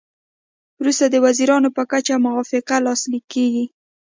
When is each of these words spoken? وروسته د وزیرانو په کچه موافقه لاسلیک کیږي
وروسته 0.79 1.05
د 1.09 1.15
وزیرانو 1.25 1.69
په 1.77 1.83
کچه 1.91 2.15
موافقه 2.25 2.75
لاسلیک 2.85 3.25
کیږي 3.33 3.65